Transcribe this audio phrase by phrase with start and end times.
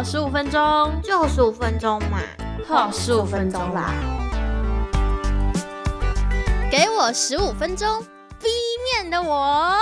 [0.00, 2.20] 后十五分钟，就十五分钟嘛，
[2.66, 3.92] 后十五分钟啦。
[6.70, 8.02] 给我十五分钟
[8.40, 8.48] ，B
[8.94, 9.76] 面的我，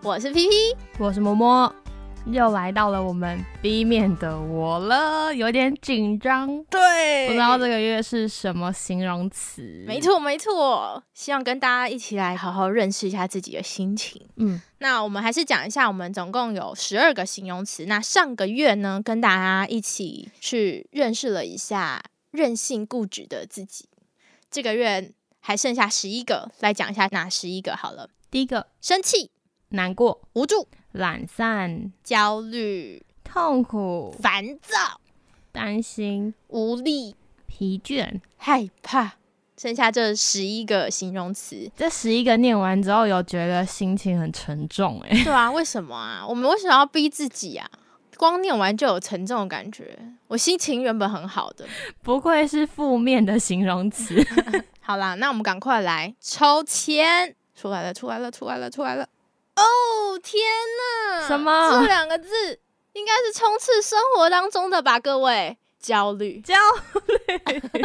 [0.00, 1.74] 我是 P P，我是摸摸，
[2.30, 9.62] 又来到了我们 B 面的我了，有点紧张，对，不知道这个月是什么形容词。
[9.86, 14.20] 没错没错，希望跟大家一起来好好认识一下自己的心情。
[14.36, 17.86] 嗯，那我们还是讲一下，我们总共有十二个形容词。
[17.86, 23.88] 那上个月呢，跟大家一起去认识了一下任性固执的自己。
[24.50, 28.10] 这个月还剩下十一个，来讲一下哪十一个好了。
[28.30, 29.30] 第一个，生气、
[29.70, 35.00] 难过、无助、懒散、焦虑、痛苦、烦躁、
[35.52, 37.14] 担心、无力、
[37.46, 38.20] 疲倦。
[38.36, 39.14] 害怕。
[39.56, 45.24] 剩下这十一个形容词，这十一个念完之后，有觉得心情很沉重哎。
[45.24, 46.24] 对啊，为什么啊？
[46.24, 47.68] 我们为什么要逼自己啊？
[48.16, 51.66] 光念完就有沉重的感觉，我心情原本很好的。
[52.02, 54.24] 不愧是负面的形容词。
[54.80, 59.08] 好啦，那我们赶快来抽签，出来了，出来了，出来了，出来了！
[59.58, 60.40] 哦，天
[61.20, 61.26] 哪！
[61.26, 61.80] 什么？
[61.80, 62.28] 这两个字
[62.92, 64.98] 应该是充斥生活当中的吧？
[65.00, 66.54] 各位，焦虑， 焦
[67.72, 67.84] 虑。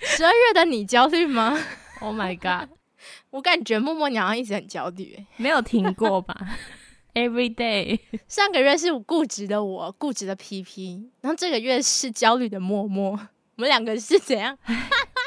[0.00, 1.58] 十二月的你焦虑吗
[2.00, 2.68] ？Oh my god！
[3.30, 6.34] 我感觉默默娘一直很焦虑，没有停过吧？
[7.14, 8.00] Every day。
[8.26, 13.10] 上个月是固执的我，固执的 PP，然后这个月是焦虑的默默。
[13.56, 14.56] 我们两个是怎样？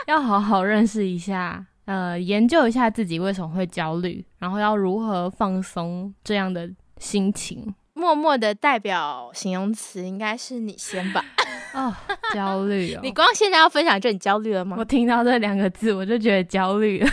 [0.07, 7.73] 要好好认识一下，呃，研究一下自己为什么会焦虑，然后要如何放松这样的心情。
[7.93, 11.23] 默默的代表形容词应该是你先吧。
[11.73, 11.95] 哦，
[12.33, 12.99] 焦虑哦！
[13.01, 14.75] 你光现在要分享就很焦虑了吗？
[14.77, 17.09] 我听到这两个字我就觉得焦虑了。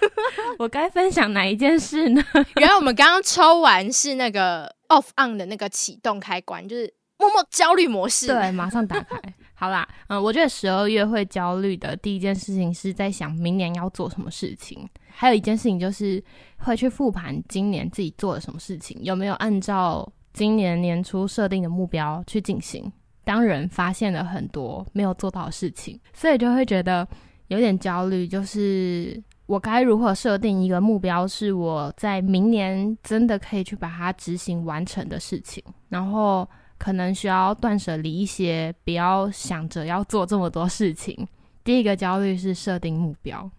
[0.58, 2.24] 我该分享哪一件事呢？
[2.60, 8.26] 原来我们刚刚抽完是那个 off on 的那个启动开关，就是默默焦虑模式。
[8.26, 9.16] 对，马上打开。
[9.54, 16.22] 好啦，嗯，我觉得十二月会焦虑的第一件事情是在想明年要做什么事情，还有一件事情就是
[16.58, 22.92] 会去复盘今年自己做了什么事情，有没有按照今年年初设定的目标去进行。
[23.22, 27.06] 当人发现了很多没有做到的事情，所以就会觉得
[27.46, 28.28] 有点焦虑。
[28.28, 35.64] 就是我该如何设定一个目标，是我在明年真的可以去把它执行完成的事情。
[35.88, 36.46] 然后
[36.78, 41.26] 可能需要断舍离一些，不要想着要做这么多事情。
[41.62, 43.50] 第一个焦虑是设定目标，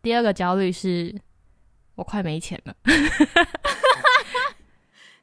[0.00, 1.14] 第二个焦虑是
[1.94, 2.74] 我快没钱了。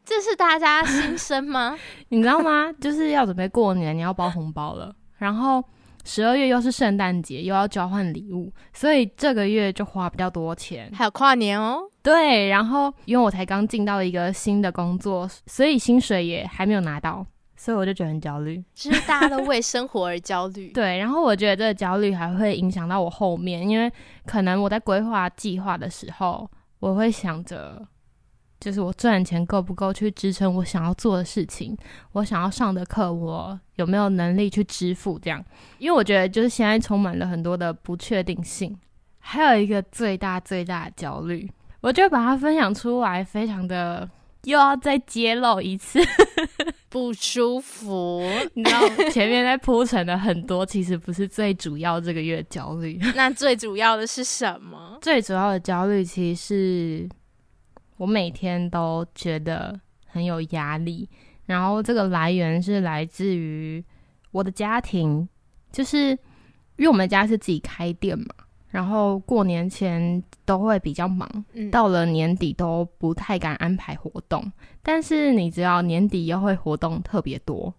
[0.05, 1.77] 这是大家心声吗？
[2.09, 2.71] 你知道吗？
[2.81, 4.95] 就是要准备过年，你要包红包了。
[5.17, 5.63] 然后
[6.11, 10.91] 十二月又是圣诞节，又要交换礼物，所以这个月就花比较多钱。
[10.91, 11.83] 还有跨年哦。
[12.01, 17.23] 对，然后因为我才刚进到一个新的工作，所以薪水也还没有拿到，
[17.55, 18.63] 所以我就觉得很焦虑。
[18.73, 20.69] 其实大家都为生活而焦虑。
[20.73, 23.91] 对，然后我觉得这个焦虑还会影响到我后面，因为
[24.25, 26.49] 可能我在规划计划的时候，
[26.79, 27.85] 我会想着。
[28.59, 31.77] 就是我赚钱够不够去支撑我想要做的事情，
[32.11, 35.17] 我想要上的课，我有没有能力去支付？
[35.17, 35.41] 这样，
[35.77, 38.77] 因为我觉得就是现在充满了很多的不确定性，
[39.19, 41.49] 还有一个最大最大的焦虑，
[41.79, 44.09] 我就把它分享出来，非常的
[44.43, 45.97] 又要再揭露一次，
[46.89, 48.21] 不舒服。
[48.55, 52.99] 你知道前面在铺陈的很多，其实不是最主要这个月焦虑。
[53.15, 54.97] 那最主要的是什么？
[55.01, 56.41] 最主要的焦虑其实
[57.05, 57.09] 是。
[57.99, 59.77] 我每天都觉得
[60.07, 61.07] 很有压力，
[61.45, 63.83] 然后这个来源是来自于
[64.31, 65.27] 我的家庭，
[65.69, 66.11] 就是
[66.77, 68.27] 因为我们家是自己开店嘛，
[68.69, 71.29] 然后过年前都会比较忙，
[71.69, 74.49] 到了年底都不太敢安排活动，
[74.81, 77.73] 但是你知道年底又会活动特别多，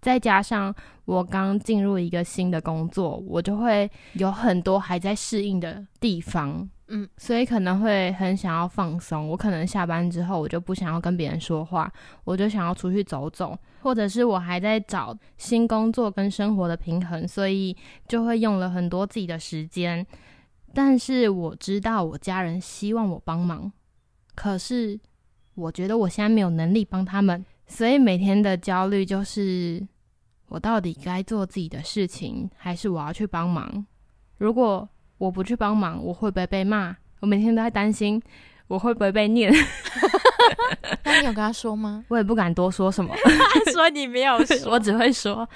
[0.00, 0.74] 再加上
[1.04, 6.70] 我刚进入一个新的工作，我就会有很多还在适应的地方。
[6.90, 9.28] 嗯，所以可能会很想要放松。
[9.28, 11.92] 我可能下班之后，我就不想要跟别人说话，
[12.24, 17.76] 我就想要出去走走，或者是我还在找新工作跟生活的平衡，所以
[18.06, 20.06] 就会用了很多自己的时间。
[20.72, 23.70] 但是我知道我家人希望我帮忙，
[24.34, 24.98] 可是
[25.54, 29.86] 我觉得我现在没有能力帮他们，所以每天的焦虑就是
[30.48, 33.84] 我到底该做自己的事情，还是我要去帮忙？
[34.38, 34.88] 如果
[35.18, 36.96] 我不去帮忙，我会不会被骂？
[37.20, 38.22] 我每天都在担心，
[38.68, 39.52] 我会不会被念？
[41.04, 42.04] 那你有跟他说吗？
[42.08, 43.14] 我也不敢多说什么。
[43.72, 45.48] 说你没有说， 我只会说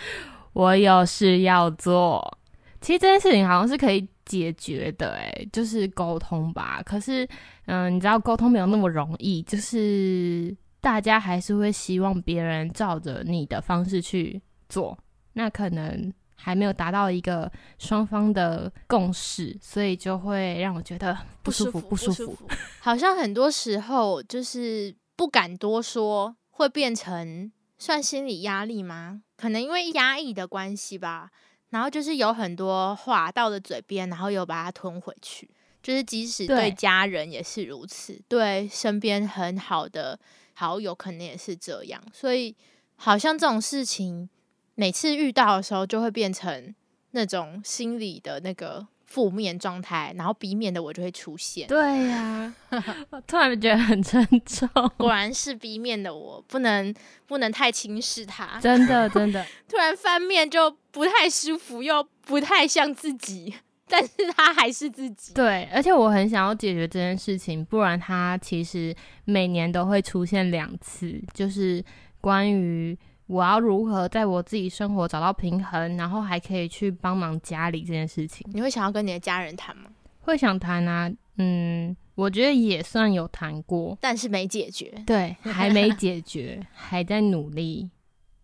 [0.53, 2.39] 我有事要做。
[2.81, 6.83] 其实这件事情好像是可以解决的，诶，就是沟通吧。
[6.85, 7.27] 可是，
[7.67, 14.41] 嗯，你知道沟通没有那么容易，就是大家还是会希望别人照着你的方式去。
[14.69, 14.97] 做，
[15.35, 16.11] 那可能
[16.43, 22.37] 还没有达到一个双方的共识，所以就会让我觉得不舒服，不舒服。
[22.81, 29.23] 好像很多时候就是不敢多说，会变成算心理压力吗？
[29.37, 31.31] 可能因为压抑的关系吧。
[31.71, 35.49] 然后就是有很多话到了嘴边，然后又把它吞回去。
[35.83, 40.19] 就是即使对家人也是如此，对身边很好的
[40.55, 42.03] 好友可能也是这样。
[42.13, 42.55] 所以
[42.97, 44.29] 好像这种事情
[44.83, 46.75] 每次遇到的时候，就会变成
[47.13, 51.69] 那种心理的那个负面状态，然后 B 面的我就会出现。
[51.69, 52.53] 对呀，
[53.11, 54.69] 我突然觉得很沉重。
[54.97, 56.93] 果然是 B 面的我，不能
[57.29, 58.59] 不能太轻视他。
[58.59, 63.55] 真的真的， 突然翻面就不太舒服，又不太像自己。
[63.87, 68.93] 但是他还是自己对，而且我很想要解决这件事情，不然他其实
[69.27, 71.85] 每年都会出现两次，就是
[72.21, 72.99] 关于
[73.33, 78.47] 我要如何在我自己生活找到平衡，然后还可以去帮忙家里这件事情。
[78.53, 79.85] 你会想要跟你的家人谈吗？
[80.21, 87.91] 会想谈啊，嗯，我觉得也算有谈过，但是没解决，对，还没解决， 还在努力。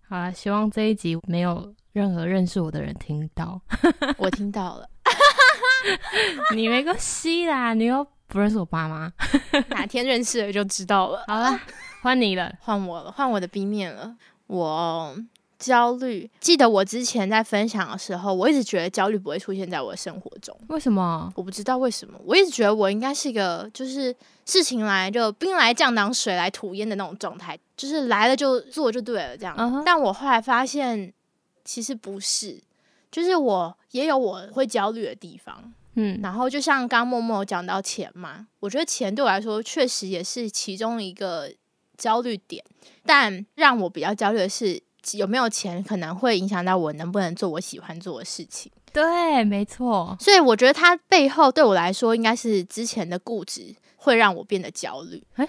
[0.08, 3.61] 好了，希望这一集没有任何认识我的人听到，
[4.17, 4.88] 我听到了。
[6.56, 9.12] 你没关系啦，你又不认识我爸妈，
[9.69, 11.25] 哪天认识了就知道了。
[11.26, 11.61] 好了，
[12.00, 14.17] 换你了，换我了，换我的 B 面了。
[14.49, 15.17] 我
[15.59, 20.55] 焦虑，记得我之前在分享的时候，我一直觉得焦虑不会出现在我的生活中。
[20.69, 21.33] 为什么？
[21.37, 22.19] 我不知道为什么。
[22.25, 24.15] 我一直觉得我应该是一个，就是
[24.45, 29.83] 事情来就兵来将挡，水来土掩的那种状态，就是来了就做就对了这样。
[29.87, 31.12] 但我后来发现，
[31.65, 32.61] 其实不是。
[33.11, 41.50] 就是我也有我会焦虑的地方，嗯，然后就像刚默默讲到钱嘛，我觉得钱对我来说确实也是其中一个
[41.99, 42.65] 焦虑点，
[43.05, 44.81] 但让我比较焦虑的是
[45.12, 48.73] 有没有钱可能会影响到我能不能做我喜欢做的事情。
[48.91, 55.23] 对，没错，所以我觉得它背后对我来说应该是之前的固执会让我变得焦虑。
[55.35, 55.47] 哎，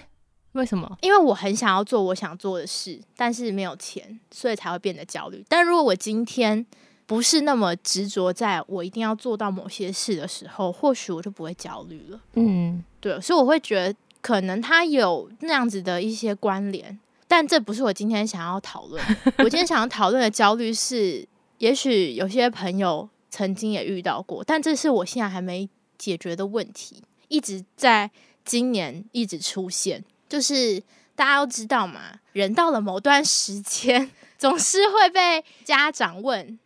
[0.52, 0.98] 为什么？
[1.00, 5.42] 因为我很想要做我想做的事，但是没有钱，所以才会变得焦虑。
[5.48, 6.64] 但如果我今天
[7.06, 12.20] 不是那么执着，在我一定要做到某些事的时候，或许我就不会焦虑了。
[12.34, 19.02] 嗯，对，所以我会觉得可能他有那样子的一些关联，但这不是我今天想要讨论。
[19.38, 21.26] 我今天想要讨论的焦虑是，
[21.58, 28.10] 也许有些朋友曾经也遇到过，但这是我现在还没解决的问题，一直在
[28.44, 30.04] 今年一直出现。
[30.28, 30.80] 就是
[31.14, 36.58] 大家都知道嘛，人到了某段时间，总是会被家长问。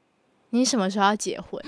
[0.51, 1.63] 你什么时候要结婚？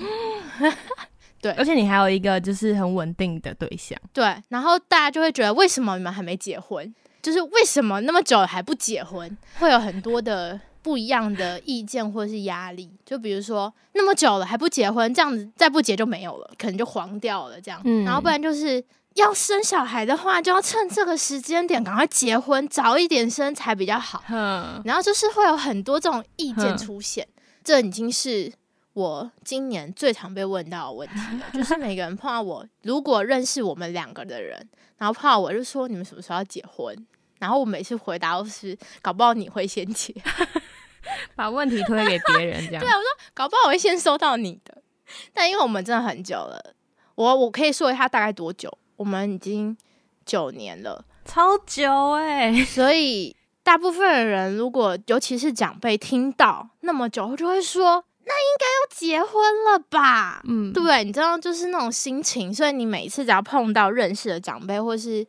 [1.41, 3.97] 对，而且你还有一个就是很稳定的对象。
[4.11, 6.93] 对，然后大家就会觉得，为什么你们还没结婚？
[7.21, 9.37] 就是为什么那么久还不结婚？
[9.59, 12.89] 会有很多的不一样的意见或者是压力。
[13.05, 17.81] 就比如说，那么久了还不结婚，这样子再不结就没有了，可能就黄掉了这样。
[18.05, 18.83] 然后不然就是
[19.15, 24.23] 要生小孩的话，就要趁这个时间点赶快结婚，早一点生才比较好。
[24.85, 27.27] 然后就是会有很多这种意见出现，
[27.63, 28.51] 这已经是。
[28.97, 34.57] 我今年最常被问到的问题了，就是每个人碰到我，如果认识我们两个的人，
[34.97, 36.97] 然后碰到我就说你们什么时候要结婚？
[37.37, 40.11] 然后我每次回答都是搞不好你会先结，
[41.37, 42.83] 把问题推给别人这样。
[42.83, 43.03] 对，我说
[43.35, 44.81] 搞不好我会先收到你的，
[45.31, 46.73] 但因为我们真的很久了，
[47.13, 48.75] 我我可以说一下大概多久？
[48.95, 49.77] 我们已经
[50.25, 52.51] 九年了，超久哎！
[52.65, 58.03] 所以大部分的人，如果尤其是长辈听到那么久，就会说。
[58.27, 60.41] 那应该要结婚了吧？
[60.45, 61.01] 嗯，对不对？
[61.05, 62.53] 你知道，就是那种心情。
[62.53, 65.25] 所以你每一次只要碰到认识的长辈，或是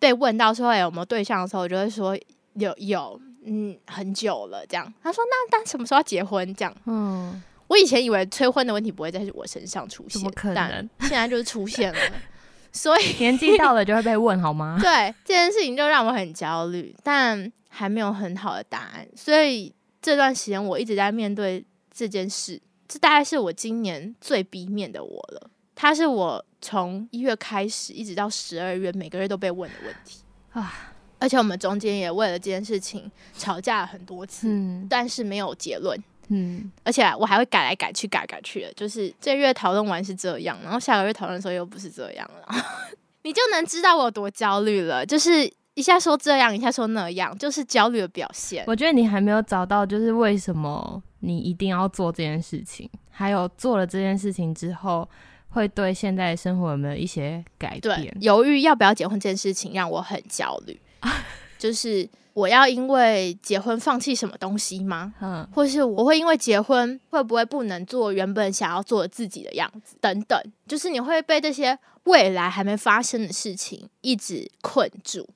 [0.00, 2.18] 被问到说有没有对象的时候，我就会说
[2.54, 4.92] 有有，嗯，很久了这样。
[5.00, 6.52] 他说那但什么时候要结婚？
[6.56, 10.90] 这样，嗯，我以前以为催婚的问题不会在我身上出现，怎么可能？
[11.02, 11.98] 现在就是出现了。
[12.72, 14.76] 所以年纪到了就会被问好吗？
[14.82, 19.06] 对，这件事情就让我很焦虑，但还没有很好的答案。
[19.14, 19.72] 所以
[20.02, 21.64] 这段时间我一直在面对。
[21.94, 25.50] 这件事，这大概是我今年最逼面的我了。
[25.76, 30.20] 他是我从一月开始一直到十二月，每个月都被问的问题
[30.52, 30.92] 啊！
[31.18, 35.98] 而且我们中间也为了这件事情吵架了很多次，嗯，但是没有结论，
[36.28, 38.72] 嗯，而且我还会改来改去，改改去的。
[38.74, 42.54] 就是这月讨论完是这样，然后下个月讨论的时候又不是这样了，
[43.22, 45.04] 你就能知道我有多焦虑了。
[45.04, 48.62] 就是一下说这样，一下说那样，就是焦虑的表现。
[48.66, 51.02] 我觉得你还没有找到，就是为什么。
[51.24, 55.08] 你一定要做这件事情，还有做了这件事情之后，
[55.48, 58.16] 会对现在的生活有没有一些改变？
[58.20, 60.78] 犹豫要不要结婚这件事情让我很焦虑，
[61.58, 65.14] 就是我要因为结婚放弃什么东西吗？
[65.20, 75.28] 嗯或是我会因为结婚会不会不能做原本想要做的自己的样子等等，就是你会被这些未来还没发生的事情一直困住。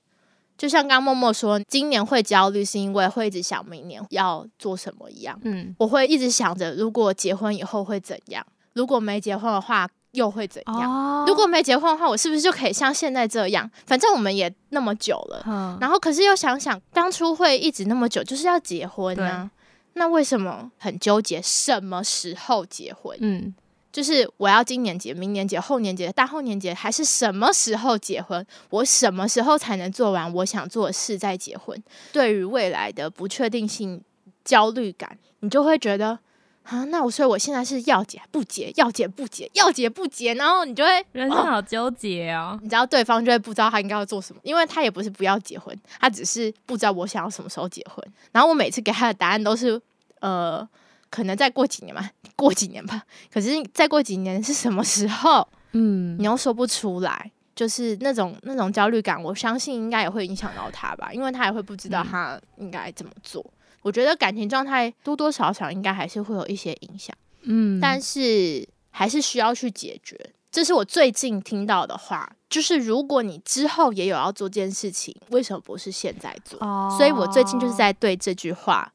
[0.58, 5.38] 就像刚刚默默说，今年会焦虑是因为会一直想明年要做什么一样。
[5.44, 8.44] 嗯，我会一直想着，如果结婚以后会怎样？
[8.74, 10.92] 如果没结婚的话，又会怎样？
[10.92, 13.70] 哦如果没结婚的话，我是不是就可以像现在这样？
[13.86, 19.50] 反正我们也那么久了，嗯然后可是又想想，当初会一直那么久，就是要结婚啊。
[19.94, 23.16] 那为什么很纠结什么时候结婚？
[23.20, 23.54] 嗯
[23.90, 28.47] 就是我要今年结、明年结、后年结、大后年结，还是什么时候结婚？
[28.71, 31.83] 我什么时候才能做完我想做的事再结婚？
[32.12, 34.02] 对于未来的不确定性、
[34.45, 36.18] 焦虑感，你就会觉得
[36.64, 42.59] 啊，那我所以我现在是要结不结，要结不结，要结不结，然后你就会人生好纠结哦。
[42.62, 48.07] 你知道对方就会不知道他应该要做什么，因为他也不是不要结婚，他只是不知道我想要什么时候结婚。
[48.33, 49.80] 然后我每次给他的答案都是，
[50.21, 50.68] 呃，
[51.10, 53.02] 可能再过几年吧，过几年吧。
[53.32, 63.44] 可是再过几年是什么时候，嗯你又说不出来，就是那种那种焦虑感，我相信应该也会影响到他吧，因为他也会不知道嗯他应该怎么做。
[63.82, 67.16] 我觉得感情状态多多少少应该还是会有一些影响。
[67.42, 70.18] 嗯，但是还是需要去解决。
[70.50, 76.58] 这是我最近听到的话，就是如果你之后也有要做这件事情，为什么不是现在做？
[76.60, 78.90] 哦所以我最近就是在对这句话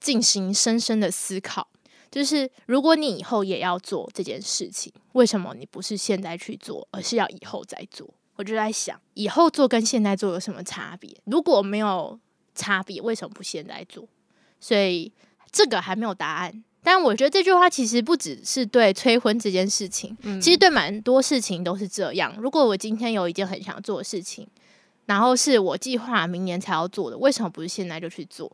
[0.00, 1.68] 进行深深的思考。
[2.10, 8.08] 就是如果你以后也要做这件事情，为什么你不是现在去做，而是要以后再做？
[8.34, 11.14] 我就在想，以后做跟现在做有什么差别？
[11.26, 12.18] 如果没有
[12.54, 14.08] 差别，为什么不现在做？
[14.58, 15.12] 所以
[15.52, 16.64] 这个还没有答案。
[16.82, 22.34] 但我觉得这句话其实不只是对催婚这件事情，嗯其实对蛮多事情都是这样。
[22.38, 24.48] 如果我今天有一件很想做的事情，
[25.04, 28.50] 然后是我计划明年才要做的，为什么不是现在就去做？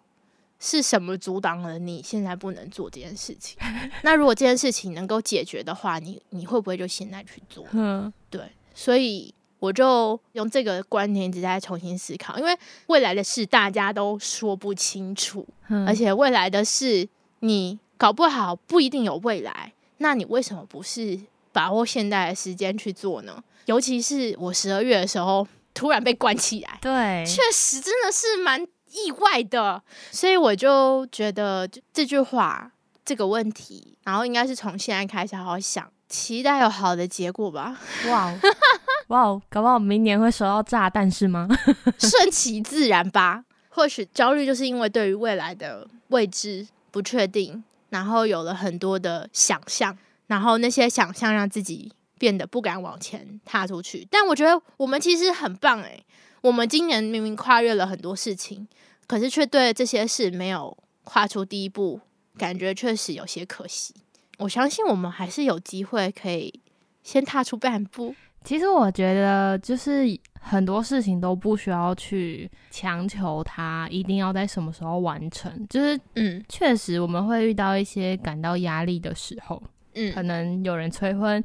[0.58, 3.58] 是什么阻挡了你现在不能做这件事情？
[4.02, 7.64] 那如果这件事情能够解决的话，你你会不会就现在去做？
[7.72, 8.40] 嗯对，
[8.74, 17.08] 所以我就用这个观点一直在重新思考，因为未来的事大家都说不清楚，嗯而且未来的事
[17.40, 21.18] 你搞不好不一定有未来，那你为什么不是
[21.52, 23.42] 把握现在的时间去做呢？
[23.66, 28.66] 尤其是我十二月的时候突然被关起来，对，确实真的是蛮
[29.04, 32.72] 意外的，所以我就觉得就这句话
[33.04, 38.40] 这个问题，然后应该是从现在开始好好想，期待有好的结果吧，哇哦
[39.08, 41.48] 哇哦，搞不好明年会收到炸弹是吗？
[41.98, 43.44] 顺其自然吧。
[43.68, 49.96] 或许焦虑就是因为对于未来的未知不确定，然后有了很多的想象，
[50.28, 54.08] 然后那些想象让自己变得不敢往前踏出去。
[54.10, 56.02] 但我觉得我们其实很棒诶、
[56.40, 58.66] 我们今年明明跨越了很多事情，
[59.06, 62.00] 可是却对这些事没有跨出第一步，
[62.36, 63.94] 感觉确实有些可惜。
[64.38, 66.60] 我相信我们还是有机会可以
[67.02, 68.14] 先踏出半步。
[68.44, 70.04] 其实我觉得，就是
[70.40, 75.66] 很多事情都不需要去强求它一定要在什么时候完成。
[75.68, 79.60] 就是嗯确实我们会遇到一些感到压力的时候，
[79.94, 81.42] 嗯可嗯能有人催婚，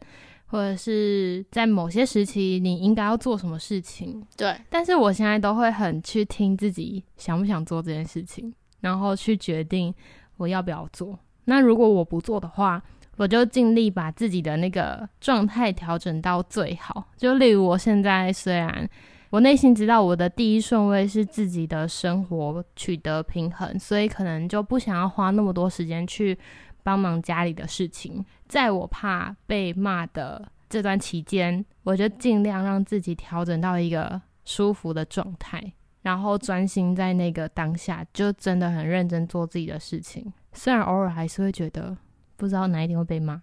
[0.51, 4.21] 或者是在某些时期你应该要做什么事情。
[4.35, 9.93] 对，但是我现在都会很去听自己想不想做这件事情，然后去决定
[10.35, 11.17] 我要不要做。
[11.45, 12.83] 那如果我不做的话，
[13.15, 17.07] 我就尽力把自己的那个状态调整到最好。
[17.15, 18.89] 就例如我现在虽然
[19.29, 26.37] 我内心知道我的第一顺位是自己的生活取得平衡，所以可能就不想要花那么多时间去
[26.83, 28.25] 帮忙家里的事情。
[28.47, 40.31] 在我怕被骂的这段期间，我就尽量让自己调整到一个舒服的状态，然后专心在那个当下，就真的很认真做自己的事情。
[40.53, 41.95] 虽然偶尔还是会觉得
[42.35, 43.41] 不知道哪一天会被骂，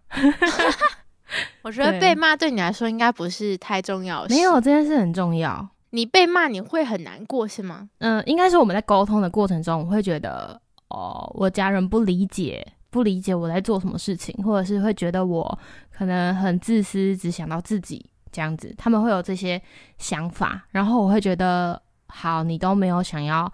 [1.62, 4.26] 我觉得被骂对你来说应该不是太重要。
[4.28, 5.68] 没有这件事很重要。
[5.90, 7.88] 你被骂你会很难过是吗？
[7.99, 15.59] 嗯，应该是我们在沟通的过程中，我会觉得哦，我家人不理解，不理解我在做什么事情，或者是会觉得我
[15.90, 19.61] 可能很自私，只想到自己这样子，他们会有这些
[19.99, 23.52] 想法，然后我会觉得好，你都没有想要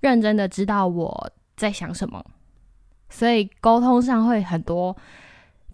[0.00, 2.24] 认真的知道我在想什么，
[3.08, 4.96] 所以沟通上会很多，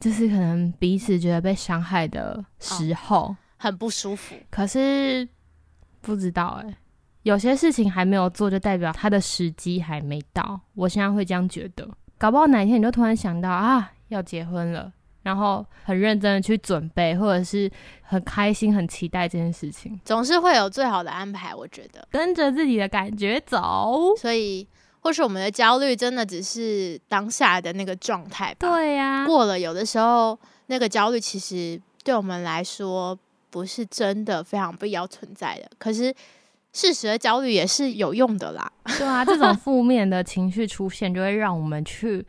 [0.00, 3.36] 就是可能彼此觉得被伤害的时候。
[3.58, 4.34] 很不舒服。
[4.50, 5.26] 可是
[6.02, 6.76] 不知道哎、
[7.22, 10.60] 有些事情还没有做，就代表他的时机还没到。
[10.74, 14.92] 我现在会这样觉得，搞不好哪一天你就突然想到啊，要结婚了，
[15.22, 17.70] 然后很认真的去准备，或者是
[18.02, 21.54] 很开心、很期待这件事情，总是会有最好的安排。
[21.54, 24.14] 我觉得跟着自己的感觉走。
[24.16, 24.66] 所以，
[25.00, 28.68] 或许我们的焦虑真的只是当下的那个状态吧。
[28.70, 33.18] 对呀、过了，有的时候那个焦虑其实对我们来说
[33.50, 35.70] 不是真的非常必要存在的。
[35.78, 36.14] 可是
[36.72, 38.72] 适时的焦虑也是有用的啦。
[38.98, 42.24] 对啊，这种负面的情绪出现，就会让我们去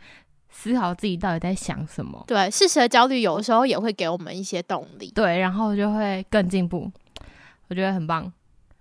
[0.49, 2.23] 思考自己到底在想什么。
[2.27, 5.11] 对，事实的焦虑有的时候也会给我们一些动力。
[5.15, 6.91] 对，然后就会更进步，
[7.69, 8.31] 我觉得很棒。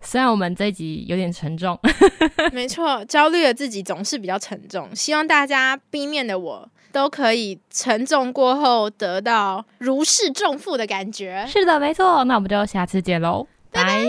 [0.00, 1.76] 虽然我们这一集有点沉重，
[2.52, 4.95] 没错，焦虑的自己总是比较沉重。
[4.95, 11.45] 希望大家 B 面的我都可以沉重过后得到如释重负的感觉。
[11.49, 12.23] 是的，没错。
[12.25, 14.05] 那我们就下次见喽，拜